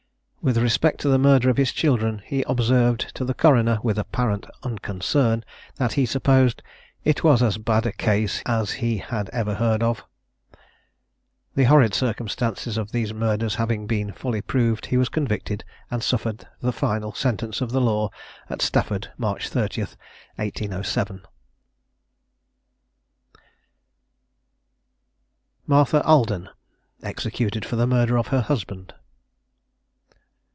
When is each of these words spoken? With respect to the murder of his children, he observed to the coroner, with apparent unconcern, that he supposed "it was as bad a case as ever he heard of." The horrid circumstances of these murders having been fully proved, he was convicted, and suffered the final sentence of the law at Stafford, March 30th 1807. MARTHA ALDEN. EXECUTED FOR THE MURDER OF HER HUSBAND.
With 0.43 0.57
respect 0.57 0.99
to 1.01 1.07
the 1.07 1.19
murder 1.19 1.51
of 1.51 1.57
his 1.57 1.71
children, 1.71 2.23
he 2.25 2.41
observed 2.47 3.13
to 3.13 3.23
the 3.23 3.35
coroner, 3.35 3.77
with 3.83 3.99
apparent 3.99 4.47
unconcern, 4.63 5.43
that 5.75 5.93
he 5.93 6.03
supposed 6.07 6.63
"it 7.03 7.23
was 7.23 7.43
as 7.43 7.59
bad 7.59 7.85
a 7.85 7.91
case 7.91 8.41
as 8.47 8.73
ever 8.79 9.53
he 9.53 9.55
heard 9.55 9.83
of." 9.83 10.03
The 11.53 11.65
horrid 11.65 11.93
circumstances 11.93 12.75
of 12.75 12.91
these 12.91 13.13
murders 13.13 13.53
having 13.61 13.85
been 13.85 14.11
fully 14.13 14.41
proved, 14.41 14.87
he 14.87 14.97
was 14.97 15.09
convicted, 15.09 15.63
and 15.91 16.01
suffered 16.01 16.47
the 16.59 16.73
final 16.73 17.13
sentence 17.13 17.61
of 17.61 17.69
the 17.71 17.79
law 17.79 18.09
at 18.49 18.63
Stafford, 18.63 19.11
March 19.19 19.47
30th 19.47 19.95
1807. 20.37 21.21
MARTHA 25.67 26.01
ALDEN. 26.03 26.49
EXECUTED 27.03 27.63
FOR 27.63 27.75
THE 27.75 27.85
MURDER 27.85 28.17
OF 28.17 28.29
HER 28.29 28.41
HUSBAND. 28.41 28.95